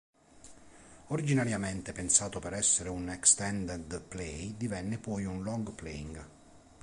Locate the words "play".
4.01-4.57